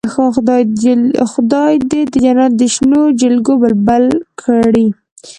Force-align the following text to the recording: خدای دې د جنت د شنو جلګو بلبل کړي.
خدای 1.41 1.73
دې 1.89 2.01
د 2.11 2.13
جنت 2.23 2.51
د 2.59 2.61
شنو 2.73 3.01
جلګو 3.19 3.53
بلبل 3.61 4.05
کړي. 4.41 4.87